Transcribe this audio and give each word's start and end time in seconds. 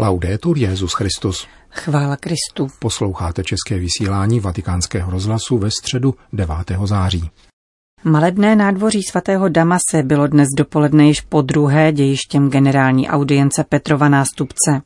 Laudetur 0.00 0.58
Jezus 0.58 0.92
Christus. 0.92 1.46
Chvála 1.70 2.16
Kristu. 2.16 2.66
Posloucháte 2.78 3.44
české 3.44 3.78
vysílání 3.78 4.40
Vatikánského 4.40 5.10
rozhlasu 5.10 5.58
ve 5.58 5.70
středu 5.70 6.14
9. 6.32 6.56
září. 6.84 7.30
Malebné 8.04 8.56
nádvoří 8.56 9.02
svatého 9.02 9.48
Damase 9.48 10.02
bylo 10.02 10.26
dnes 10.26 10.48
dopoledne 10.56 11.06
již 11.06 11.20
po 11.20 11.42
druhé 11.42 11.92
dějištěm 11.92 12.50
generální 12.50 13.08
audience 13.08 13.64
Petrova 13.64 14.08
nástupce. 14.08 14.82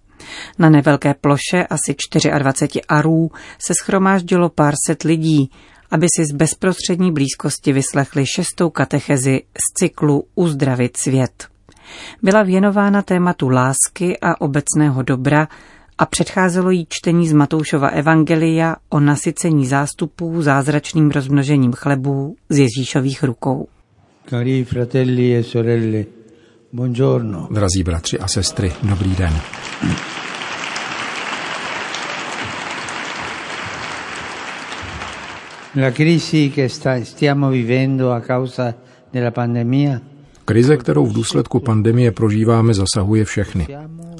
Na 0.58 0.70
nevelké 0.70 1.14
ploše 1.14 1.66
asi 1.70 1.94
24 2.38 2.82
arů 2.82 3.30
se 3.58 3.74
schromáždilo 3.82 4.48
pár 4.48 4.74
set 4.86 5.02
lidí, 5.02 5.50
aby 5.90 6.06
si 6.16 6.24
z 6.26 6.32
bezprostřední 6.32 7.12
blízkosti 7.12 7.72
vyslechli 7.72 8.26
šestou 8.26 8.70
katechezi 8.70 9.42
z 9.54 9.78
cyklu 9.78 10.24
Uzdravit 10.34 10.96
svět. 10.96 11.53
Byla 12.22 12.42
věnována 12.42 13.02
tématu 13.02 13.48
lásky 13.48 14.18
a 14.22 14.40
obecného 14.40 15.02
dobra 15.02 15.48
a 15.98 16.06
předcházelo 16.06 16.70
jí 16.70 16.86
čtení 16.88 17.28
z 17.28 17.32
Matoušova 17.32 17.88
Evangelia 17.88 18.76
o 18.88 19.00
nasycení 19.00 19.66
zástupů 19.66 20.42
zázračným 20.42 21.10
rozmnožením 21.10 21.72
chlebů 21.72 22.36
z 22.48 22.58
Ježíšových 22.58 23.22
rukou. 23.22 23.68
Cari 24.26 24.64
fratelli 24.64 25.36
e 25.36 25.42
sorelle, 25.42 26.04
buongiorno. 26.72 27.48
Drazí 27.50 27.82
bratři 27.82 28.18
a 28.18 28.28
sestry, 28.28 28.72
dobrý 28.82 29.14
den. 29.14 29.40
La 35.76 35.90
crisi 35.90 36.50
che 36.54 36.68
sta, 36.68 37.04
stiamo 37.04 37.50
vivendo 37.50 38.12
a 38.12 38.20
causa 38.20 38.74
della 39.10 39.30
pandemia 39.30 40.00
Krize, 40.44 40.76
kterou 40.76 41.06
v 41.06 41.12
důsledku 41.12 41.60
pandemie 41.60 42.12
prožíváme, 42.12 42.74
zasahuje 42.74 43.24
všechny. 43.24 43.66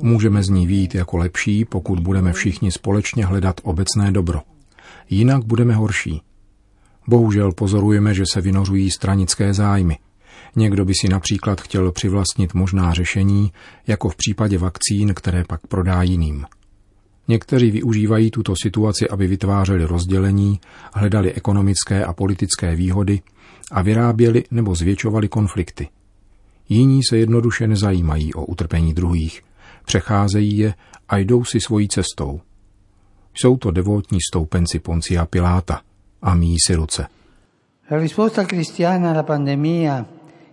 Můžeme 0.02 0.42
z 0.42 0.48
ní 0.48 0.66
výjít 0.66 0.95
jako 0.95 1.16
lepší, 1.16 1.65
pokud 1.65 2.01
budeme 2.01 2.32
všichni 2.32 2.73
společně 2.73 3.27
hledat 3.27 3.60
obecné 3.65 4.12
dobro. 4.12 4.40
Jinak 5.10 5.45
budeme 5.45 5.74
horší. 5.74 6.23
Bohužel 7.09 7.52
pozorujeme, 7.52 8.15
že 8.15 8.24
se 8.32 8.40
vynořují 8.40 8.90
stranické 8.90 9.54
zájmy. 9.54 9.99
Někdo 10.57 10.84
by 10.84 10.93
si 11.01 11.09
například 11.09 11.60
chtěl 11.60 11.93
přivlastnit 11.93 12.54
možná 12.54 12.93
řešení, 12.93 13.52
jako 13.87 14.09
v 14.09 14.16
případě 14.16 14.59
vakcín, 14.59 15.15
které 15.15 15.45
pak 15.49 15.66
prodá 15.66 16.02
jiným. 16.02 16.45
Někteří 17.29 17.71
využívají 17.71 18.30
tuto 18.30 18.54
situaci, 18.62 19.09
aby 19.09 19.27
vytvářeli 19.27 19.84
rozdělení, 19.84 20.60
hledali 20.95 21.32
ekonomické 21.32 22.04
a 22.04 22.12
politické 22.12 22.77
výhody 22.77 23.21
a 23.73 23.82
vyráběli 23.82 24.45
nebo 24.51 24.74
zvětšovali 24.74 25.29
konflikty. 25.29 25.88
Jiní 26.68 27.02
se 27.02 27.16
jednoduše 27.16 27.66
nezajímají 27.66 28.34
o 28.34 28.45
utrpení 28.45 28.95
druhých, 28.95 29.43
přecházejí 29.84 30.59
je 30.59 30.74
a 31.09 31.16
jdou 31.16 31.45
si 31.45 31.60
svojí 31.60 31.88
cestou. 31.88 32.40
Jsou 33.34 33.56
to 33.56 33.71
devotní 33.71 34.18
stoupenci 34.30 34.79
Poncia 34.79 35.26
Piláta 35.26 35.80
a 36.23 36.34
míjí 36.34 36.56
si 36.66 36.74
ruce. 36.74 37.06
La 37.90 37.98
risposta 37.98 38.45
cristiana 38.45 39.10
alla 39.10 39.23
pandemia 39.23 40.06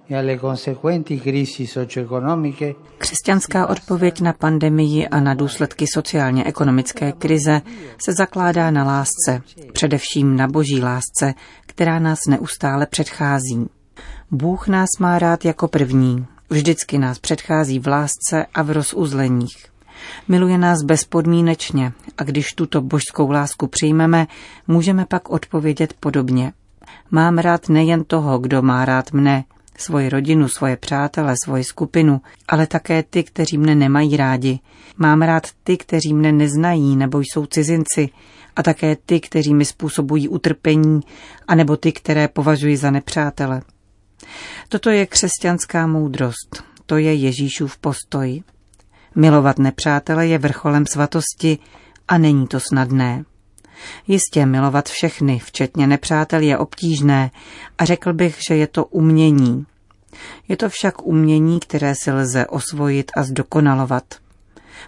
e 0.10 0.18
alle 0.18 0.38
conseguenti 0.38 1.20
crisi 1.20 1.68
socio-economiche 1.68 2.74
Křesťanská 2.98 3.68
odpověď 3.68 4.22
na 4.22 4.34
pandemii 4.34 5.08
a 5.08 5.20
na 5.20 5.34
důsledky 5.34 5.86
sociálně-ekonomické 5.88 7.12
krize 7.12 7.62
se 8.06 8.14
zakládá 8.14 8.72
na 8.72 8.84
lásce, 8.84 9.42
především 9.74 10.36
na 10.36 10.48
boží 10.48 10.82
lásce, 10.82 11.34
která 11.66 12.00
nás 12.00 12.20
neustále 12.28 12.86
předchází. 12.86 13.68
Bůh 14.32 14.68
nás 14.68 14.90
má 15.00 15.20
rád 15.20 15.46
jako 15.46 15.68
první, 15.68 16.26
vždycky 16.50 16.98
nás 16.98 17.20
předchází 17.20 17.80
v 17.80 17.88
lásce 17.88 18.46
a 18.54 18.62
v 18.62 18.72
rozuzleních. 18.72 19.66
Miluje 20.28 20.58
nás 20.58 20.84
bezpodmínečně 20.84 21.94
a 22.18 22.24
když 22.24 22.54
tuto 22.54 22.82
božskou 22.82 23.32
lásku 23.32 23.68
přijmeme, 23.68 24.28
můžeme 24.68 25.06
pak 25.06 25.30
odpovědět 25.30 25.94
podobně. 26.00 26.54
Mám 27.12 27.38
rád 27.38 27.70
nejen 27.70 28.04
toho, 28.04 28.40
kdo 28.40 28.62
má 28.62 28.86
rád 28.86 29.12
mne, 29.12 29.44
svoji 29.78 30.10
rodinu, 30.10 30.48
svoje 30.48 30.78
přátele, 30.78 31.36
svoji 31.44 31.64
skupinu, 31.64 32.22
ale 32.48 32.68
také 32.68 33.04
ty, 33.04 33.24
kteří 33.24 33.58
mne 33.58 33.76
nemají 33.76 34.18
rádi. 34.18 34.60
Mám 34.98 35.22
rád 35.22 35.48
ty, 35.64 35.78
kteří 35.78 36.14
mne 36.14 36.32
neznají 36.32 36.96
nebo 36.96 37.20
jsou 37.20 37.46
cizinci, 37.46 38.10
a 38.56 38.64
také 38.64 38.96
ty, 38.96 39.20
kteří 39.20 39.54
mi 39.54 39.66
způsobují 39.66 40.30
utrpení, 40.30 41.02
anebo 41.48 41.78
ty, 41.78 41.92
které 41.92 42.28
považuji 42.28 42.78
za 42.78 42.92
nepřátele. 42.92 43.62
Toto 44.70 44.90
je 44.90 45.06
křesťanská 45.06 45.88
moudrost, 45.88 46.64
to 46.86 46.98
je 46.98 47.14
Ježíšův 47.14 47.78
postoj. 47.78 48.44
Milovat 49.16 49.60
nepřátele 49.60 50.28
je 50.28 50.38
vrcholem 50.38 50.86
svatosti 50.86 51.58
a 52.08 52.18
není 52.18 52.48
to 52.48 52.60
snadné. 52.60 53.24
Jistě 54.08 54.46
milovat 54.46 54.90
všechny, 54.90 55.40
včetně 55.40 55.88
nepřátel, 55.88 56.42
je 56.42 56.58
obtížné 56.58 57.32
a 57.78 57.86
řekl 57.86 58.14
bych, 58.14 58.38
že 58.48 58.56
je 58.56 58.68
to 58.68 58.86
umění. 58.86 59.66
Je 60.48 60.58
to 60.58 60.70
však 60.70 61.06
umění, 61.06 61.60
které 61.60 61.94
se 62.04 62.14
lze 62.14 62.48
osvojit 62.48 63.12
a 63.16 63.24
zdokonalovat. 63.24 64.04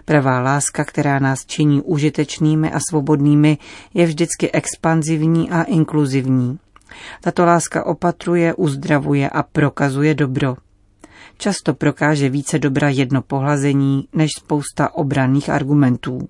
Pravá 0.04 0.40
láska, 0.40 0.84
která 0.84 1.18
nás 1.18 1.38
činí 1.46 1.82
užitečnými 1.82 2.72
a 2.72 2.78
svobodnými, 2.90 3.58
je 3.94 4.06
vždycky 4.06 4.52
expanzivní 4.52 5.50
a 5.50 5.62
inkluzivní. 5.62 6.58
Tato 7.20 7.44
láska 7.44 7.86
opatruje, 7.86 8.54
uzdravuje 8.54 9.28
a 9.28 9.42
prokazuje 9.42 10.14
dobro. 10.14 10.56
Často 11.36 11.74
prokáže 11.74 12.28
více 12.28 12.58
dobra 12.58 12.88
jedno 12.88 13.22
pohlazení 13.22 14.08
než 14.12 14.30
spousta 14.38 14.94
obranných 14.94 15.50
argumentů. 15.50 16.28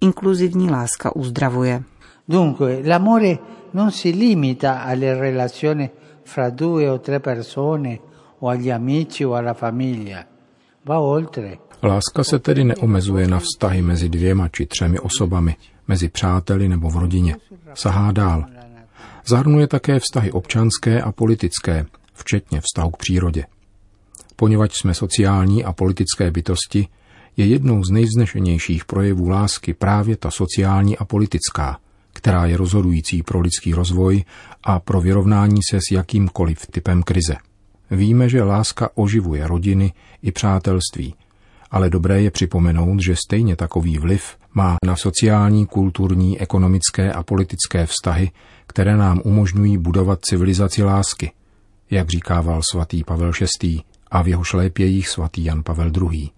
Inkluzivní 0.00 0.70
láska 0.70 1.16
uzdravuje. 1.16 1.82
Dunque, 2.28 2.82
l'amore 2.84 3.38
non 3.74 3.90
si 3.90 4.10
limita 4.10 4.82
alle 4.82 5.14
relazioni 5.14 5.90
fra 6.24 6.50
due 6.50 6.90
o 6.90 6.98
tre 6.98 7.20
persone 7.20 7.98
o 8.38 8.48
agli 8.48 8.70
amici 8.70 9.24
o 9.26 9.34
alla 9.34 9.54
famiglia. 9.54 10.24
Va 10.84 10.98
oltre. 10.98 11.58
Láska 11.82 12.24
se 12.24 12.38
tedy 12.38 12.64
neomezuje 12.64 13.28
na 13.28 13.38
vztahy 13.38 13.82
mezi 13.82 14.08
dvěma 14.08 14.48
či 14.48 14.66
třemi 14.66 14.98
osobami, 14.98 15.56
mezi 15.88 16.08
přáteli 16.08 16.68
nebo 16.68 16.90
v 16.90 16.96
rodině. 16.96 17.36
Sahá 17.74 18.12
dál. 18.12 18.44
Zahrnuje 19.26 19.66
také 19.66 20.00
vztahy 20.00 20.32
občanské 20.32 21.02
a 21.02 21.12
politické, 21.12 21.86
včetně 22.14 22.60
vztahu 22.60 22.90
k 22.90 22.96
přírodě. 22.96 23.44
Poněvadž 24.36 24.72
jsme 24.80 24.94
sociální 24.94 25.64
a 25.64 25.72
politické 25.72 26.30
bytosti, 26.30 26.88
je 27.36 27.46
jednou 27.46 27.84
z 27.84 27.90
nejvznešenějších 27.90 28.84
projevů 28.84 29.28
lásky 29.28 29.74
právě 29.74 30.16
ta 30.16 30.30
sociální 30.30 30.98
a 30.98 31.04
politická, 31.04 31.78
která 32.12 32.46
je 32.46 32.56
rozhodující 32.56 33.22
pro 33.22 33.40
lidský 33.40 33.74
rozvoj 33.74 34.24
a 34.64 34.78
pro 34.78 35.00
vyrovnání 35.00 35.60
se 35.70 35.78
s 35.78 35.92
jakýmkoliv 35.92 36.66
typem 36.66 37.02
krize. 37.02 37.36
Víme, 37.90 38.28
že 38.28 38.42
láska 38.42 38.90
oživuje 38.94 39.46
rodiny 39.46 39.92
i 40.22 40.32
přátelství, 40.32 41.14
ale 41.70 41.90
dobré 41.90 42.22
je 42.22 42.30
připomenout, 42.30 43.00
že 43.02 43.16
stejně 43.26 43.56
takový 43.56 43.98
vliv 43.98 44.36
má 44.54 44.76
na 44.86 44.96
sociální, 44.96 45.66
kulturní, 45.66 46.40
ekonomické 46.40 47.12
a 47.12 47.22
politické 47.22 47.86
vztahy, 47.86 48.30
které 48.66 48.96
nám 48.96 49.20
umožňují 49.24 49.78
budovat 49.78 50.24
civilizaci 50.24 50.82
lásky, 50.82 51.32
jak 51.90 52.10
říkával 52.10 52.60
svatý 52.70 53.04
Pavel 53.04 53.32
VI. 53.62 53.80
a 54.10 54.22
v 54.22 54.28
jeho 54.28 54.44
šlépějích 54.44 55.08
svatý 55.08 55.44
Jan 55.44 55.62
Pavel 55.62 55.90
II. 56.10 56.30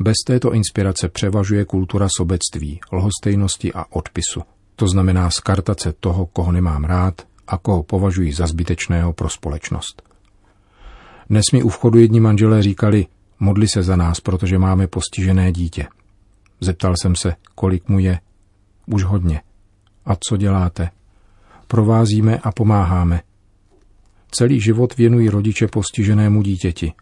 Bez 0.00 0.16
této 0.26 0.52
inspirace 0.52 1.08
převažuje 1.08 1.64
kultura 1.64 2.08
sobectví, 2.16 2.80
lhostejnosti 2.92 3.72
a 3.72 3.84
odpisu. 3.90 4.42
To 4.76 4.88
znamená 4.88 5.30
skartace 5.30 5.92
toho, 6.00 6.26
koho 6.26 6.52
nemám 6.52 6.84
rád 6.84 7.22
a 7.46 7.58
koho 7.58 7.82
považuji 7.82 8.32
za 8.32 8.46
zbytečného 8.46 9.12
pro 9.12 9.28
společnost. 9.28 10.02
Dnes 11.30 11.44
mi 11.52 11.62
u 11.62 11.68
vchodu 11.68 11.98
jedni 11.98 12.20
manželé 12.20 12.62
říkali, 12.62 13.06
modli 13.40 13.68
se 13.68 13.82
za 13.82 13.96
nás, 13.96 14.20
protože 14.20 14.58
máme 14.58 14.86
postižené 14.86 15.52
dítě. 15.52 15.86
Zeptal 16.62 16.94
jsem 16.96 17.16
se, 17.16 17.34
kolik 17.54 17.88
mu 17.88 17.98
je. 17.98 18.20
Už 18.86 19.04
hodně. 19.04 19.40
A 20.04 20.16
co 20.28 20.36
děláte? 20.36 20.90
Provázíme 21.66 22.38
a 22.38 22.52
pomáháme. 22.52 23.20
Celý 24.30 24.60
život 24.60 24.96
věnují 24.96 25.28
rodiče 25.28 25.66
postiženému 25.66 26.42
dítěti. 26.42 26.92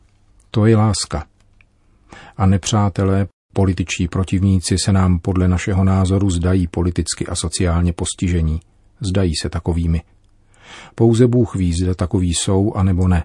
To 0.51 0.67
je 0.67 0.77
láska. 0.77 1.27
A 2.37 2.47
nepřátelé, 2.47 3.27
političtí 3.53 4.09
protivníci 4.09 4.77
se 4.85 4.93
nám 4.93 5.19
podle 5.19 5.49
našeho 5.49 5.85
názoru 5.85 6.31
zdají 6.31 6.67
politicky 6.67 7.27
a 7.27 7.35
sociálně 7.35 7.93
postižení. 7.93 8.61
Zdají 9.01 9.33
se 9.43 9.49
takovými. 9.49 10.03
Pouze 10.95 11.27
Bůh 11.27 11.56
ví, 11.56 11.73
zda 11.73 11.95
takový 11.95 12.35
jsou, 12.35 12.73
anebo 12.75 13.09
ne. 13.09 13.25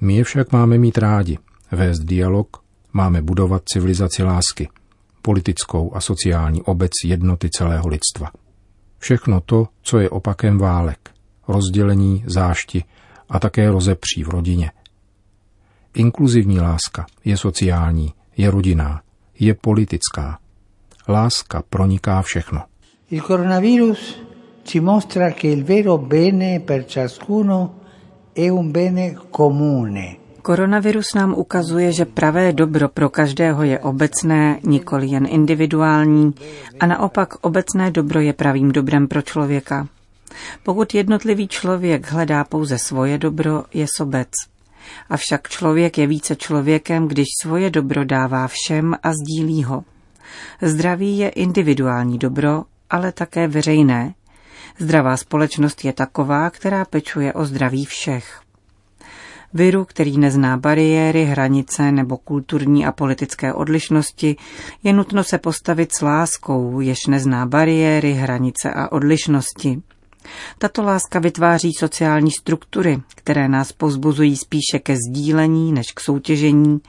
My 0.00 0.16
je 0.16 0.24
však 0.24 0.52
máme 0.52 0.78
mít 0.78 0.98
rádi, 0.98 1.38
vést 1.72 1.98
dialog, 1.98 2.56
máme 2.92 3.22
budovat 3.22 3.62
civilizaci 3.66 4.22
lásky, 4.22 4.68
politickou 5.22 5.96
a 5.96 6.00
sociální 6.00 6.62
obec 6.62 6.90
jednoty 7.04 7.48
celého 7.50 7.88
lidstva. 7.88 8.30
Všechno 8.98 9.40
to, 9.40 9.68
co 9.82 9.98
je 9.98 10.10
opakem 10.10 10.58
válek, 10.58 11.10
rozdělení, 11.48 12.24
zášti 12.26 12.84
a 13.28 13.38
také 13.38 13.70
rozepří 13.70 14.24
v 14.24 14.28
rodině. 14.28 14.70
Inkluzivní 15.94 16.60
láska 16.60 17.06
je 17.24 17.36
sociální, 17.36 18.12
je 18.36 18.50
rodinná, 18.50 19.02
je 19.38 19.54
politická. 19.54 20.38
Láska 21.08 21.62
proniká 21.70 22.22
všechno. 22.22 22.62
Il 23.10 23.20
coronavirus 23.20 24.22
ci 24.64 24.80
mostra 24.80 25.30
che 25.30 25.48
il 25.48 25.64
vero 25.64 25.98
bene 25.98 26.60
per 26.60 26.86
ciascuno 26.86 27.74
è 28.32 28.48
un 28.48 28.72
bene 28.72 29.14
comune. 29.30 30.21
Koronavirus 30.42 31.14
nám 31.14 31.34
ukazuje, 31.34 31.92
že 31.92 32.04
pravé 32.04 32.52
dobro 32.52 32.88
pro 32.88 33.08
každého 33.08 33.62
je 33.62 33.78
obecné, 33.78 34.60
nikoli 34.62 35.06
jen 35.06 35.26
individuální, 35.30 36.34
a 36.80 36.86
naopak 36.86 37.34
obecné 37.40 37.90
dobro 37.90 38.20
je 38.20 38.32
pravým 38.32 38.72
dobrem 38.72 39.08
pro 39.08 39.22
člověka. 39.22 39.88
Pokud 40.62 40.94
jednotlivý 40.94 41.48
člověk 41.48 42.10
hledá 42.12 42.44
pouze 42.44 42.78
svoje 42.78 43.18
dobro, 43.18 43.64
je 43.74 43.86
sobec. 43.96 44.28
Avšak 45.10 45.48
člověk 45.48 45.98
je 45.98 46.06
více 46.06 46.36
člověkem, 46.36 47.08
když 47.08 47.26
svoje 47.42 47.70
dobro 47.70 48.04
dává 48.04 48.48
všem 48.48 48.94
a 49.02 49.12
sdílí 49.12 49.64
ho. 49.64 49.84
Zdraví 50.62 51.18
je 51.18 51.28
individuální 51.28 52.18
dobro, 52.18 52.64
ale 52.90 53.12
také 53.12 53.48
veřejné. 53.48 54.14
Zdravá 54.78 55.16
společnost 55.16 55.84
je 55.84 55.92
taková, 55.92 56.50
která 56.50 56.84
pečuje 56.84 57.32
o 57.32 57.44
zdraví 57.44 57.84
všech. 57.84 58.42
Viru, 59.54 59.84
který 59.84 60.18
nezná 60.18 60.56
bariéry, 60.56 61.24
hranice 61.24 61.92
nebo 61.92 62.16
kulturní 62.16 62.86
a 62.86 62.92
politické 62.92 63.52
odlišnosti, 63.52 64.36
je 64.82 64.92
nutno 64.92 65.24
se 65.24 65.38
postavit 65.38 65.90
s 65.98 66.02
láskou, 66.02 66.80
jež 66.80 66.98
nezná 67.08 67.46
bariéry, 67.46 68.12
hranice 68.12 68.70
a 68.72 68.92
odlišnosti. 68.92 69.82
Tato 70.58 70.82
láska 70.82 71.18
vytváří 71.18 71.72
sociální 71.78 72.30
struktury, 72.30 73.00
které 73.14 73.48
nás 73.48 73.72
pozbuzují 73.72 74.36
spíše 74.36 74.78
ke 74.82 74.96
sdílení 74.96 75.72
než 75.72 75.86
k 75.94 76.00
soutěžení, 76.00 76.80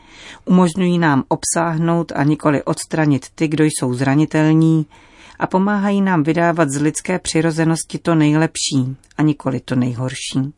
umožňují 0.45 0.99
nám 0.99 1.23
obsáhnout 1.27 2.11
a 2.15 2.23
nikoli 2.23 2.63
odstranit 2.63 3.25
ty, 3.35 3.47
kdo 3.47 3.63
jsou 3.63 3.93
zranitelní, 3.93 4.85
a 5.39 5.47
pomáhají 5.47 6.01
nám 6.01 6.23
vydávat 6.23 6.69
z 6.69 6.81
lidské 6.81 7.19
přirozenosti 7.19 7.97
to 7.97 8.15
nejlepší 8.15 8.95
a 9.17 9.21
nikoli 9.21 9.59
to 9.59 9.75
nejhorší. 9.75 10.53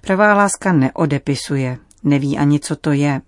Pravá 0.00 0.34
láska 0.34 0.72
neodepisuje, 0.72 1.78
neví 2.04 2.38
ani, 2.38 2.60
co 2.60 2.76
to 2.76 2.92
je. 2.92 3.20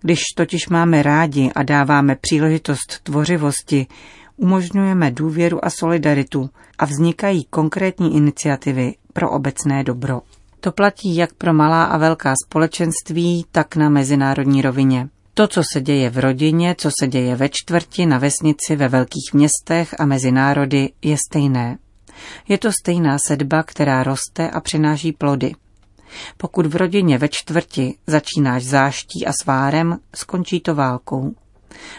Když 0.00 0.20
totiž 0.36 0.68
máme 0.68 1.02
rádi 1.02 1.50
a 1.54 1.62
dáváme 1.62 2.16
příležitost 2.16 3.00
tvořivosti, 3.02 3.86
umožňujeme 4.36 5.10
důvěru 5.10 5.64
a 5.64 5.70
solidaritu 5.70 6.50
a 6.78 6.84
vznikají 6.84 7.44
konkrétní 7.44 8.16
iniciativy 8.16 8.94
pro 9.12 9.30
obecné 9.30 9.84
dobro. 9.84 10.20
To 10.60 10.72
platí 10.72 11.16
jak 11.16 11.34
pro 11.34 11.54
malá 11.54 11.84
a 11.84 11.98
velká 11.98 12.34
společenství, 12.46 13.46
tak 13.52 13.76
na 13.76 13.88
mezinárodní 13.88 14.62
rovině. 14.62 15.08
To, 15.34 15.48
co 15.48 15.62
se 15.72 15.80
děje 15.80 16.10
v 16.10 16.18
rodině, 16.18 16.74
co 16.78 16.90
se 17.00 17.08
děje 17.08 17.36
ve 17.36 17.48
čtvrti, 17.48 18.06
na 18.06 18.18
vesnici, 18.18 18.76
ve 18.76 18.88
velkých 18.88 19.34
městech 19.34 19.94
a 19.98 20.06
mezi 20.06 20.32
národy, 20.32 20.92
je 21.02 21.16
stejné. 21.28 21.78
Je 22.48 22.58
to 22.58 22.72
stejná 22.72 23.18
sedba, 23.26 23.62
která 23.62 24.02
roste 24.02 24.50
a 24.50 24.60
přináší 24.60 25.12
plody. 25.12 25.52
Pokud 26.36 26.66
v 26.66 26.76
rodině 26.76 27.18
ve 27.18 27.28
čtvrti 27.28 27.94
začínáš 28.06 28.64
záští 28.64 29.26
a 29.26 29.32
svárem, 29.42 29.98
skončí 30.14 30.60
to 30.60 30.74
válkou. 30.74 31.34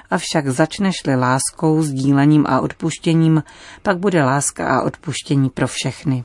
Avšak 0.09 0.47
začneš-li 0.47 1.15
láskou, 1.15 1.81
sdílením 1.81 2.45
a 2.47 2.61
odpuštěním, 2.61 3.43
pak 3.81 3.97
bude 3.97 4.23
láska 4.23 4.67
a 4.67 4.81
odpuštění 4.81 5.49
pro 5.49 5.67
všechny. 5.67 6.23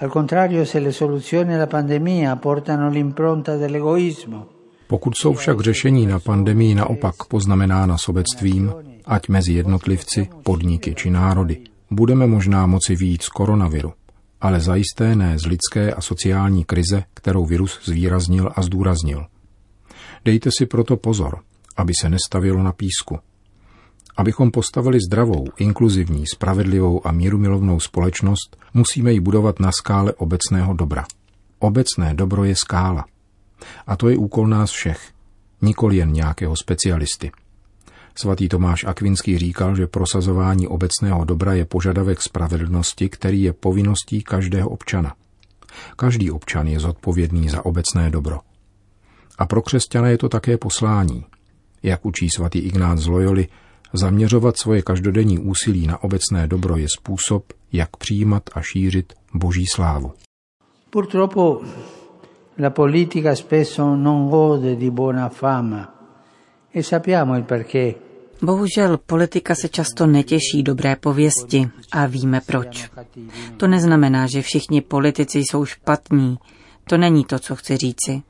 Al 0.00 0.10
contrario, 0.10 0.66
se 0.66 0.78
le 0.78 0.92
soluzioni 0.92 1.54
alla 1.54 1.66
pandemia 1.66 2.36
portano 2.36 2.88
l'impronta 2.88 3.56
dell'egoismo, 3.56 4.46
pokud 4.88 5.16
jsou 5.16 5.34
však 5.34 5.60
řešení 5.60 6.06
na 6.06 6.18
pandemii 6.18 6.74
naopak 6.74 7.14
poznamenána 7.28 7.98
sobectvím, 7.98 8.72
ať 9.06 9.28
mezi 9.28 9.52
jednotlivci, 9.52 10.28
podniky 10.42 10.94
či 10.94 11.10
národy, 11.10 11.60
budeme 11.90 12.26
možná 12.26 12.66
moci 12.66 12.96
výjít 12.96 13.22
z 13.22 13.28
koronaviru, 13.28 13.92
ale 14.40 14.60
zajisté 14.60 15.16
ne 15.16 15.38
z 15.38 15.46
lidské 15.46 15.92
a 15.92 16.00
sociální 16.00 16.64
krize, 16.64 17.04
kterou 17.14 17.46
virus 17.46 17.80
zvýraznil 17.84 18.50
a 18.56 18.62
zdůraznil. 18.62 19.26
Dejte 20.24 20.50
si 20.58 20.66
proto 20.66 20.96
pozor, 20.96 21.38
aby 21.76 21.92
se 22.00 22.08
nestavilo 22.08 22.62
na 22.62 22.72
písku. 22.72 23.18
Abychom 24.16 24.50
postavili 24.50 24.98
zdravou, 25.00 25.44
inkluzivní, 25.58 26.24
spravedlivou 26.26 27.06
a 27.06 27.12
mírumilovnou 27.12 27.80
společnost, 27.80 28.56
musíme 28.74 29.12
ji 29.12 29.20
budovat 29.20 29.60
na 29.60 29.70
skále 29.72 30.12
obecného 30.12 30.74
dobra. 30.74 31.04
Obecné 31.58 32.14
dobro 32.14 32.44
je 32.44 32.56
skála– 32.56 33.04
a 33.86 33.96
to 33.96 34.08
je 34.08 34.16
úkol 34.16 34.46
nás 34.46 34.70
všech, 34.70 35.00
nikoli 35.62 35.96
jen 35.96 36.12
nějakého 36.12 36.56
specialisty. 36.56 37.30
Svatý 38.20 38.48
Tomáš 38.48 38.84
Akvinský 38.84 39.38
říkal, 39.38 39.76
že 39.76 39.86
prosazování 39.86 40.68
obecného 40.68 41.24
dobra 41.24 41.54
je 41.54 41.64
požadavek 41.64 42.22
spravedlnosti, 42.22 43.08
který 43.08 43.42
je 43.42 43.52
povinností 43.52 44.22
každého 44.22 44.68
občana. 44.68 45.14
Každý 45.96 46.30
občan 46.30 46.66
je 46.66 46.80
zodpovědný 46.80 47.48
za 47.48 47.64
obecné 47.64 48.10
dobro. 48.10 48.38
A 49.38 49.46
pro 49.46 49.62
křesťana 49.62 50.08
je 50.08 50.18
to 50.18 50.28
také 50.28 50.58
poslání. 50.58 51.24
Jak 51.82 52.06
učí 52.06 52.28
svatý 52.36 52.58
Ignác 52.58 52.98
z 52.98 53.06
Loyoli, 53.06 53.48
zaměřovat 53.92 54.56
svoje 54.56 54.82
každodenní 54.82 55.38
úsilí 55.38 55.86
na 55.86 56.02
obecné 56.02 56.46
dobro 56.46 56.76
je 56.76 56.86
způsob, 56.98 57.44
jak 57.72 57.96
přijímat 57.96 58.42
a 58.54 58.60
šířit 58.62 59.12
boží 59.34 59.64
slávu. 59.74 60.12
Purtroppo 60.90 61.60
La 62.58 62.70
politica 62.70 63.34
spesso 63.34 63.96
non 63.96 64.28
gode 64.28 64.76
di 64.76 64.90
buona 64.90 65.28
fama 65.28 65.94
e 66.70 66.82
sappiamo 66.82 67.36
il 67.36 67.44
perché. 67.44 68.07
Bohužel 68.42 68.98
politika 69.06 69.54
se 69.54 69.68
často 69.68 70.06
netěší 70.06 70.62
dobré 70.62 70.96
pověsti 70.96 71.70
a 71.92 72.06
víme 72.06 72.40
proč. 72.46 72.90
To 73.56 73.66
neznamená, 73.66 74.26
že 74.26 74.42
všichni 74.42 74.80
politici 74.80 75.38
jsou 75.38 75.64
špatní. 75.64 76.38
To 76.84 76.96
není 76.96 77.24
to, 77.24 77.38
co 77.38 77.56
chci 77.56 77.76
říci. 77.76 78.22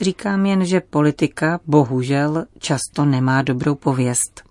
Říkám 0.00 0.46
jen, 0.46 0.64
že 0.64 0.80
politika 0.80 1.60
bohužel 1.66 2.44
často 2.58 3.04
nemá 3.04 3.42
dobrou 3.42 3.74
pověst. 3.74 4.42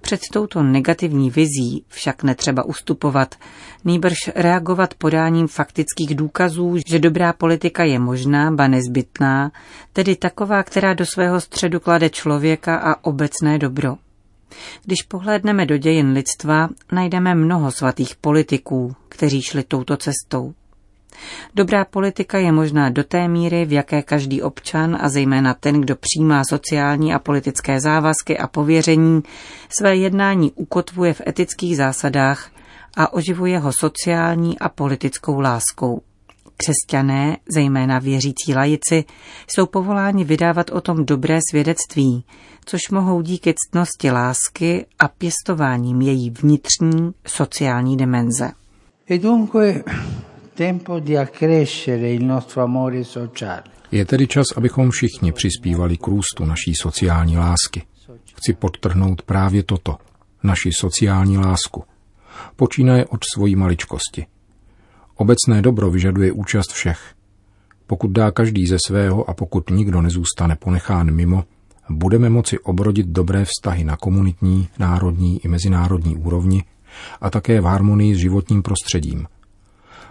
Před 0.00 0.20
touto 0.32 0.62
negativní 0.62 1.30
vizí 1.30 1.84
však 1.88 2.22
netřeba 2.22 2.64
ustupovat, 2.64 3.34
nýbrž 3.84 4.16
reagovat 4.34 4.94
podáním 4.94 5.48
faktických 5.48 6.14
důkazů, 6.14 6.76
že 6.86 6.98
dobrá 6.98 7.32
politika 7.32 7.84
je 7.84 7.98
možná, 7.98 8.50
ba 8.50 8.68
nezbytná, 8.68 9.52
tedy 9.92 10.16
taková, 10.16 10.62
která 10.62 10.94
do 10.94 11.06
svého 11.06 11.40
středu 11.40 11.80
klade 11.80 12.10
člověka 12.10 12.76
a 12.76 13.04
obecné 13.04 13.58
dobro. 13.58 13.96
Když 14.84 15.02
pohlédneme 15.02 15.66
do 15.66 15.76
dějin 15.76 16.12
lidstva, 16.12 16.68
najdeme 16.92 17.34
mnoho 17.34 17.72
svatých 17.72 18.16
politiků, 18.16 18.96
kteří 19.08 19.42
šli 19.42 19.62
touto 19.62 19.96
cestou. 19.96 20.54
Dobrá 21.54 21.84
politika 21.84 22.38
je 22.38 22.52
možná 22.52 22.90
do 22.90 23.04
té 23.04 23.28
míry, 23.28 23.64
v 23.64 23.72
jaké 23.72 24.02
každý 24.02 24.42
občan 24.42 24.98
a 25.00 25.08
zejména 25.08 25.54
ten, 25.54 25.80
kdo 25.80 25.96
přijímá 25.96 26.42
sociální 26.48 27.14
a 27.14 27.18
politické 27.18 27.80
závazky 27.80 28.38
a 28.38 28.46
pověření, 28.46 29.22
své 29.78 29.96
jednání 29.96 30.52
ukotvuje 30.52 31.14
v 31.14 31.22
etických 31.26 31.76
zásadách 31.76 32.50
a 32.96 33.12
oživuje 33.12 33.58
ho 33.58 33.72
sociální 33.72 34.58
a 34.58 34.68
politickou 34.68 35.40
láskou. 35.40 36.02
Křesťané, 36.56 37.36
zejména 37.48 37.98
věřící 37.98 38.54
lajici, 38.54 39.04
jsou 39.46 39.66
povoláni 39.66 40.24
vydávat 40.24 40.70
o 40.70 40.80
tom 40.80 41.04
dobré 41.04 41.38
svědectví, 41.50 42.24
což 42.68 42.90
mohou 42.90 43.22
díky 43.22 43.54
ctnosti 43.54 44.10
lásky 44.10 44.86
a 44.98 45.08
pěstováním 45.08 46.00
její 46.00 46.30
vnitřní 46.30 47.12
sociální 47.26 47.96
dimenze. 47.96 48.50
E 49.10 49.18
dunque 49.18 49.84
tempo 50.54 51.00
di 51.00 51.18
accrescere 51.18 52.12
il 52.12 52.26
nostro 52.26 52.62
amore 52.62 53.04
sociale. 53.04 53.62
Je 53.92 54.04
tedy 54.04 54.26
čas, 54.26 54.46
abychom 54.56 54.90
všichni 54.90 55.32
přispívali 55.32 55.96
k 55.96 56.06
růstu 56.06 56.44
naší 56.44 56.74
sociální 56.74 57.36
lásky. 57.36 57.82
Chci 58.36 58.52
podtrhnout 58.52 59.22
právě 59.22 59.62
toto, 59.62 59.96
naši 60.42 60.70
sociální 60.72 61.38
lásku. 61.38 61.84
Počínaje 62.56 63.06
od 63.06 63.20
svojí 63.34 63.56
maličkosti. 63.56 64.26
Obecné 65.14 65.62
dobro 65.62 65.90
vyžaduje 65.90 66.32
účast 66.32 66.72
všech. 66.72 67.14
Pokud 67.86 68.10
dá 68.10 68.30
každý 68.30 68.66
ze 68.66 68.76
svého 68.86 69.30
a 69.30 69.34
pokud 69.34 69.70
nikdo 69.70 70.02
nezůstane 70.02 70.56
ponechán 70.56 71.10
mimo, 71.10 71.44
budeme 71.90 72.30
moci 72.30 72.58
obrodit 72.58 73.06
dobré 73.06 73.44
vztahy 73.44 73.84
na 73.84 73.96
komunitní, 73.96 74.68
národní 74.78 75.44
i 75.44 75.48
mezinárodní 75.48 76.16
úrovni 76.16 76.64
a 77.20 77.30
také 77.30 77.60
v 77.60 77.64
harmonii 77.64 78.14
s 78.14 78.18
životním 78.18 78.62
prostředím– 78.62 79.26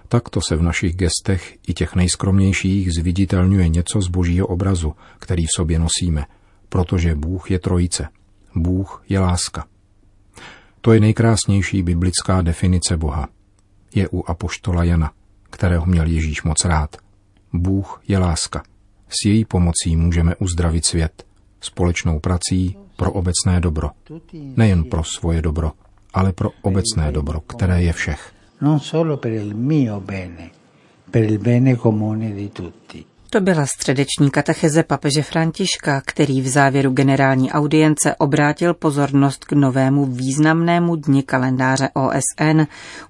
Takto 0.08 0.42
se 0.42 0.56
v 0.56 0.62
našich 0.62 0.96
gestech 0.96 1.58
i 1.68 1.74
těch 1.74 1.96
nejskromnějších 1.96 2.94
zviditelňuje 2.94 3.70
něco 3.70 4.02
z 4.02 4.08
božího 4.08 4.48
obrazu, 4.48 4.94
který 5.20 5.46
v 5.46 5.56
sobě 5.58 5.80
nosíme, 5.80 6.26
protože 6.70 7.16
Bůh 7.16 7.52
je 7.52 7.60
trojice. 7.60 8.08
Bůh 8.56 9.04
je 9.10 9.20
láska. 9.20 9.66
To 10.82 10.94
je 10.94 11.00
nejkrásnější 11.00 11.84
biblická 11.84 12.42
definice 12.42 12.98
Boha. 12.98 13.28
Je 13.96 14.10
u 14.10 14.24
apoštola 14.28 14.84
Jana, 14.84 15.12
kterého 15.50 15.86
měl 15.86 16.08
Ježíš 16.08 16.44
moc 16.44 16.66
rád. 16.66 16.98
Bůh 17.54 18.02
je 18.08 18.18
láska. 18.18 18.64
S 19.10 19.26
její 19.26 19.46
pomocí 19.46 19.96
můžeme 19.96 20.36
uzdravit 20.36 20.86
svět, 20.86 21.26
společnou 21.62 22.20
prací, 22.20 22.78
pro 22.96 23.12
obecné 23.12 23.60
dobro. 23.60 23.90
Nejen 24.34 24.84
pro 24.84 25.04
svoje 25.04 25.42
dobro, 25.42 25.72
ale 26.14 26.34
pro 26.34 26.50
obecné 26.62 27.12
dobro, 27.12 27.40
které 27.40 27.82
je 27.84 27.94
všech. 27.94 28.34
Non 28.62 28.80
solo 28.80 29.18
per 29.18 29.32
il 29.32 29.54
mio 29.54 30.00
bene, 30.00 30.50
per 31.12 31.24
il 31.24 31.38
bene 31.38 31.76
comune 31.76 32.34
di 32.34 32.50
tutti. 32.50 33.06
To 33.30 33.42
byla 33.42 33.66
středeční 33.66 34.32
katecheze 34.32 34.84
papeže 34.84 35.22
Františka, 35.22 36.02
který 36.06 36.42
v 36.42 36.48
závěru 36.48 36.92
generální 36.92 37.52
audience 37.52 38.16
obrátil 38.16 38.74
pozornost 38.74 39.46
k 39.46 39.52
novému 39.52 40.06
významnému 40.06 40.96
dni 40.96 41.24
kalendáře 41.24 41.90
OSN, 41.94 42.62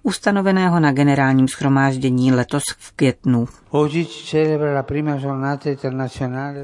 ustanoveného 0.03 0.79
na 0.79 0.91
generálním 0.91 1.47
schromáždění 1.47 2.31
letos 2.31 2.63
v 2.77 2.91
květnu. 2.91 3.47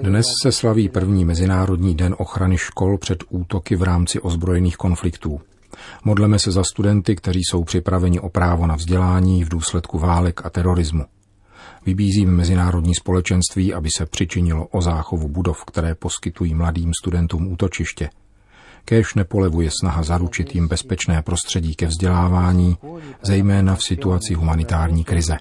Dnes 0.02 0.26
se 0.42 0.52
slaví 0.52 0.90
první 0.90 1.26
Mezinárodní 1.26 1.96
den 1.96 2.16
ochrany 2.18 2.58
škol 2.58 2.98
před 2.98 3.24
útoky 3.30 3.76
v 3.76 3.84
rámci 3.84 4.20
ozbrojených 4.20 4.78
konfliktů. 4.78 5.42
Modleme 6.04 6.40
se 6.40 6.52
za 6.52 6.64
studenty, 6.64 7.16
kteří 7.16 7.42
jsou 7.44 7.64
připraveni 7.64 8.20
o 8.20 8.30
právo 8.30 8.68
na 8.68 8.76
vzdělání 8.76 9.44
v 9.44 9.50
důsledku 9.50 10.00
válek 10.00 10.46
a 10.46 10.50
terorismu. 10.50 11.04
Vybízím 11.86 12.30
mezinárodní 12.30 12.96
společenství, 12.96 13.74
aby 13.74 13.90
se 13.98 14.06
přičinilo 14.06 14.68
o 14.68 14.82
záchovu 14.82 15.28
budov, 15.28 15.66
které 15.66 15.96
poskytují 15.96 16.54
mladým 16.54 16.92
studentům 17.02 17.52
útočiště. 17.52 18.10
Kéž 18.86 19.14
nepolevuje 19.14 19.70
snaha 19.80 20.04
zaručit 20.04 20.56
jim 20.56 20.68
bezpečné 20.68 21.22
prostředí 21.22 21.76
ke 21.76 21.86
vzdělávání, 21.86 22.78
zejména 23.22 23.76
v 23.76 23.84
situaci 23.84 24.34
humanitární 24.34 25.04
krize. 25.04 25.38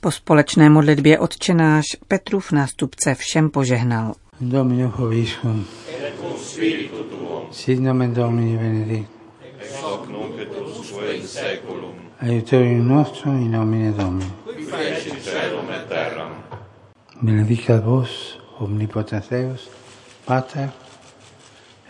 Po 0.00 0.10
společné 0.10 0.70
modlitbě 0.70 1.18
odčenáš 1.18 1.84
Petrův 2.08 2.52
nástupce 2.52 3.14
všem 3.14 3.50
požehnal. 3.50 4.14
Domino 4.40 4.88
Hoviscum. 4.88 5.64
Sit 7.50 7.80
nomen 7.80 8.14
Domini 8.14 8.58
benedict. 8.58 9.10
Ex 9.60 9.82
hoc 9.82 10.08
nunc 10.08 10.40
et 10.40 10.48
usque 10.80 11.14
in 11.14 11.26
seculum. 11.26 12.05
Aiutorium 12.20 12.88
nostrum 12.88 13.36
in 13.42 13.50
nomine 13.50 13.92
Domini. 13.92 14.32
Qui 14.44 14.62
feci 14.62 15.20
celum 15.20 15.70
et 15.70 15.88
terram. 15.88 16.32
Benedicat 17.20 17.84
vos, 17.84 18.38
omnipotens 18.58 19.28
Deus, 19.28 19.68
Pater, 20.24 20.68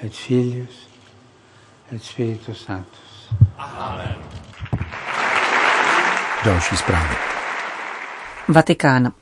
et 0.03 0.13
Filius, 0.13 0.89
et 1.93 2.03
Spiritus 2.03 2.65
Sanctus. 2.65 3.31
Další 6.45 6.77
zprávy. 6.77 7.15
Vatikán. 8.49 9.13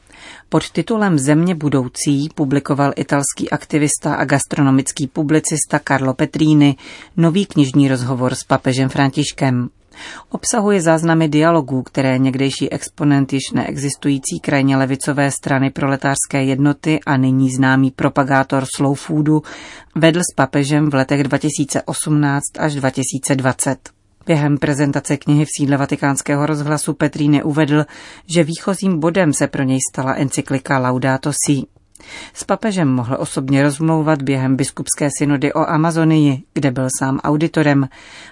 Pod 0.49 0.71
titulem 0.71 1.19
Země 1.19 1.55
budoucí 1.55 2.29
publikoval 2.35 2.93
italský 2.97 3.51
aktivista 3.51 4.15
a 4.15 4.25
gastronomický 4.25 5.07
publicista 5.07 5.81
Carlo 5.89 6.15
Petrini 6.15 6.77
nový 7.17 7.47
knižní 7.47 7.89
rozhovor 7.89 8.35
s 8.35 8.45
papežem 8.45 8.89
Františkem. 8.89 9.71
Obsahuje 10.31 10.81
záznamy 10.81 11.29
dialogů, 11.29 11.83
které 11.83 12.19
někdejší 12.19 12.73
exponent 12.73 13.33
již 13.33 13.43
neexistující 13.55 14.41
krajně 14.41 14.77
levicové 14.77 15.31
strany 15.31 15.71
proletářské 15.71 16.45
jednoty 16.45 17.01
a 17.07 17.17
nyní 17.17 17.51
známý 17.51 17.91
propagátor 17.91 18.65
slow 18.77 18.95
foodu 18.95 19.43
vedl 19.95 20.21
s 20.21 20.35
papežem 20.35 20.91
v 20.91 20.95
letech 20.95 21.23
2018 21.23 22.43
až 22.59 22.75
2020. 22.75 23.79
Během 24.27 24.59
prezentace 24.59 25.17
knihy 25.17 25.45
v 25.45 25.49
sídle 25.59 25.77
vatikánského 25.77 26.47
rozhlasu 26.47 26.95
Petríny 26.95 27.43
uvedl, 27.43 27.85
že 28.27 28.45
výchozím 28.45 29.01
bodem 29.01 29.33
se 29.33 29.47
pro 29.47 29.63
něj 29.63 29.79
stala 29.93 30.15
encyklika 30.15 30.79
Laudato 30.79 31.31
Si. 31.33 31.63
S 32.35 32.45
papežem 32.45 32.89
mohl 32.89 33.17
osobně 33.19 33.63
rozmlouvat 33.63 34.23
během 34.23 34.57
biskupské 34.57 35.09
synody 35.19 35.53
o 35.53 35.71
Amazonii, 35.71 36.43
kde 36.55 36.71
byl 36.71 36.89
sám 36.99 37.19
auditorem, 37.19 37.89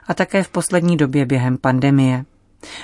a 0.06 0.14
také 0.14 0.42
v 0.42 0.48
poslední 0.48 0.96
době 0.96 1.26
během 1.26 1.58
pandemie. 1.58 2.24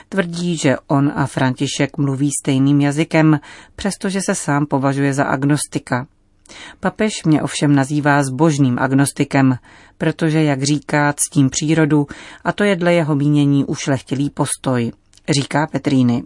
Tvrdí, 0.08 0.56
že 0.56 0.76
on 0.86 1.12
a 1.16 1.26
František 1.26 1.98
mluví 1.98 2.30
stejným 2.42 2.80
jazykem, 2.80 3.40
přestože 3.76 4.20
se 4.20 4.34
sám 4.34 4.66
považuje 4.66 5.14
za 5.14 5.24
agnostika. 5.24 6.06
Papež 6.80 7.24
mě 7.24 7.42
ovšem 7.42 7.74
nazývá 7.74 8.22
zbožným 8.22 8.78
agnostikem, 8.78 9.58
protože, 9.98 10.42
jak 10.42 10.62
říká, 10.62 11.14
ctím 11.16 11.50
přírodu 11.50 12.06
a 12.44 12.52
to 12.52 12.64
je 12.64 12.76
dle 12.76 12.94
jeho 12.94 13.14
mínění 13.14 13.64
ušlechtilý 13.64 14.30
postoj, 14.30 14.92
říká 15.40 15.66
riconferma 15.86 16.22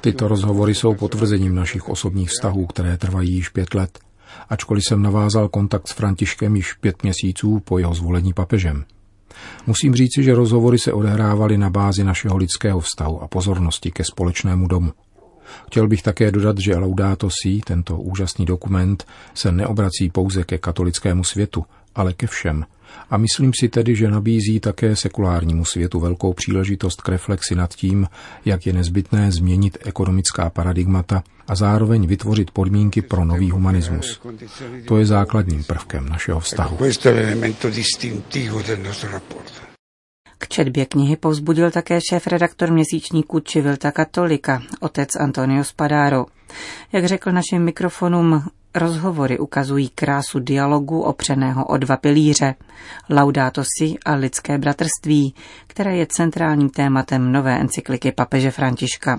Tyto 0.00 0.28
rozhovory 0.28 0.74
jsou 0.74 0.94
potvrzením 0.94 1.54
našich 1.54 1.88
osobních 1.88 2.28
vztahů, 2.28 2.66
které 2.66 2.96
trvají 2.96 3.32
již 3.34 3.48
pět 3.48 3.74
let, 3.74 3.98
ačkoliv 4.48 4.84
jsem 4.84 5.02
navázal 5.02 5.48
kontakt 5.48 5.88
s 5.88 5.92
Františkem 5.92 6.56
již 6.56 6.72
pět 6.72 7.02
měsíců 7.02 7.60
po 7.60 7.78
jeho 7.78 7.94
zvolení 7.94 8.32
papežem. 8.32 8.84
Musím 9.66 9.94
říci, 9.94 10.22
že 10.22 10.34
rozhovory 10.34 10.78
se 10.78 10.92
odehrávaly 10.92 11.58
na 11.58 11.70
bázi 11.70 12.04
našeho 12.04 12.36
lidského 12.36 12.80
vztahu 12.80 13.22
a 13.22 13.28
pozornosti 13.28 13.90
ke 13.90 14.04
společnému 14.04 14.68
domu. 14.68 14.92
Chtěl 15.66 15.88
bych 15.88 16.02
také 16.02 16.30
dodat, 16.30 16.58
že 16.58 16.76
Laudato 16.76 17.28
Si, 17.30 17.60
tento 17.66 17.96
úžasný 17.96 18.46
dokument, 18.46 19.06
se 19.34 19.52
neobrací 19.52 20.10
pouze 20.10 20.44
ke 20.44 20.58
katolickému 20.58 21.24
světu, 21.24 21.64
ale 21.94 22.12
ke 22.12 22.26
všem. 22.26 22.64
A 23.10 23.16
myslím 23.16 23.52
si 23.60 23.68
tedy, 23.68 23.96
že 23.96 24.10
nabízí 24.10 24.60
také 24.60 24.96
sekulárnímu 24.96 25.64
světu 25.64 26.00
velkou 26.00 26.32
příležitost 26.32 27.00
k 27.00 27.08
reflexi 27.08 27.54
nad 27.54 27.74
tím, 27.74 28.08
jak 28.44 28.66
je 28.66 28.72
nezbytné 28.72 29.32
změnit 29.32 29.78
ekonomická 29.84 30.50
paradigmata 30.50 31.22
a 31.48 31.54
zároveň 31.54 32.06
vytvořit 32.06 32.50
podmínky 32.50 33.02
pro 33.02 33.24
nový 33.24 33.50
humanismus. 33.50 34.20
To 34.88 34.98
je 34.98 35.06
základním 35.06 35.64
prvkem 35.64 36.08
našeho 36.08 36.40
vztahu. 36.40 36.78
K 40.38 40.48
četbě 40.48 40.86
knihy 40.86 41.16
povzbudil 41.16 41.70
také 41.70 41.98
šéf-redaktor 42.10 42.72
měsíčníku 42.72 43.40
Civilta 43.40 43.92
Katolika, 43.92 44.62
otec 44.80 45.08
Antonio 45.20 45.64
Spadaro. 45.64 46.26
Jak 46.92 47.04
řekl 47.04 47.32
našim 47.32 47.62
mikrofonům, 47.62 48.42
rozhovory 48.74 49.38
ukazují 49.38 49.88
krásu 49.88 50.38
dialogu 50.38 51.00
opřeného 51.00 51.64
o 51.64 51.76
dva 51.76 51.96
pilíře, 51.96 52.54
laudato 53.10 53.62
si 53.78 53.94
a 54.04 54.14
lidské 54.14 54.58
bratrství, 54.58 55.34
které 55.66 55.96
je 55.96 56.06
centrálním 56.06 56.70
tématem 56.70 57.32
nové 57.32 57.60
encykliky 57.60 58.12
papeže 58.12 58.50
Františka. 58.50 59.18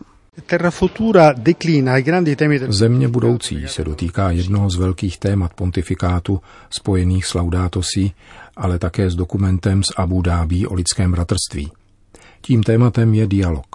Země 2.67 3.07
budoucí 3.07 3.67
se 3.67 3.83
dotýká 3.83 4.31
jednoho 4.31 4.69
z 4.69 4.75
velkých 4.75 5.17
témat 5.17 5.53
pontifikátu 5.53 6.41
spojených 6.69 7.25
s 7.25 7.33
Laudato 7.33 7.81
Si, 7.83 8.11
ale 8.57 8.79
také 8.79 9.09
s 9.09 9.15
dokumentem 9.15 9.83
z 9.83 9.87
Abu 9.97 10.21
Dhabi 10.21 10.67
o 10.67 10.73
lidském 10.73 11.11
bratrství. 11.11 11.71
Tím 12.41 12.63
tématem 12.63 13.13
je 13.13 13.27
dialog. 13.27 13.65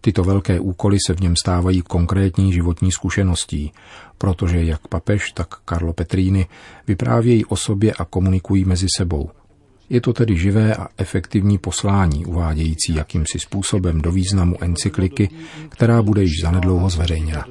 Tyto 0.00 0.24
velké 0.24 0.60
úkoly 0.60 0.98
se 1.06 1.14
v 1.14 1.20
něm 1.20 1.34
stávají 1.36 1.82
konkrétní 1.82 2.52
životní 2.52 2.92
zkušeností, 2.92 3.72
protože 4.18 4.64
jak 4.64 4.88
papež, 4.88 5.32
tak 5.32 5.48
Carlo 5.68 5.92
Petrini 5.92 6.46
vyprávějí 6.86 7.44
o 7.44 7.56
sobě 7.56 7.92
a 7.92 8.04
komunikují 8.04 8.64
mezi 8.64 8.86
sebou. 8.96 9.30
Je 9.90 10.00
to 10.00 10.12
tedy 10.12 10.36
živé 10.36 10.74
a 10.74 10.88
efektivní 10.98 11.58
poslání, 11.58 12.26
uvádějící 12.26 12.94
jakýmsi 12.94 13.38
způsobem 13.38 14.00
do 14.00 14.12
významu 14.12 14.56
encykliky, 14.60 15.30
která 15.68 16.02
bude 16.02 16.22
již 16.22 16.32
zanedlouho 16.42 16.90
zveřejněna. 16.90 17.44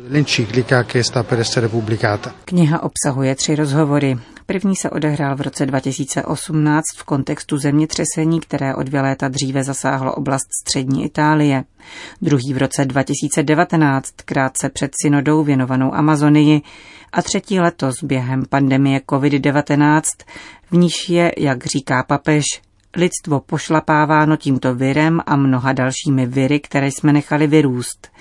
Kniha 2.45 2.83
obsahuje 2.83 3.35
tři 3.35 3.55
rozhovory. 3.55 4.17
První 4.49 4.75
se 4.75 4.89
odehrál 4.89 5.35
v 5.35 5.41
roce 5.41 5.65
2018 5.65 6.83
v 6.97 7.03
kontextu 7.03 7.57
zemětřesení, 7.57 8.39
které 8.39 8.75
o 8.75 8.83
dvě 8.83 9.01
léta 9.01 9.27
dříve 9.27 9.63
zasáhlo 9.63 10.15
oblast 10.15 10.47
střední 10.61 11.05
Itálie. 11.05 11.63
Druhý 12.21 12.53
v 12.53 12.57
roce 12.57 12.85
2019, 12.85 14.11
krátce 14.25 14.69
před 14.69 14.91
synodou 15.01 15.43
věnovanou 15.43 15.93
Amazonii. 15.93 16.61
A 17.11 17.21
třetí 17.21 17.59
letos 17.59 18.03
během 18.03 18.43
pandemie 18.49 18.99
COVID-19, 18.99 20.01
v 20.71 20.77
níž 20.77 21.09
je, 21.09 21.31
jak 21.37 21.65
říká 21.65 22.03
papež, 22.03 22.43
lidstvo 22.95 23.39
pošlapáváno 23.39 24.37
tímto 24.37 24.75
virem 24.75 25.21
a 25.25 25.35
mnoha 25.35 25.73
dalšími 25.73 26.25
viry, 26.25 26.59
které 26.59 26.87
jsme 26.87 27.13
nechali 27.13 27.47
vyrůst. 27.47 28.11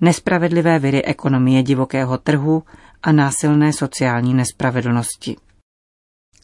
Nespravedlivé 0.00 0.78
viry 0.78 1.04
ekonomie 1.04 1.62
divokého 1.62 2.18
trhu 2.18 2.62
a 3.02 3.12
násilné 3.12 3.72
sociální 3.72 4.34
nespravedlnosti. 4.34 5.36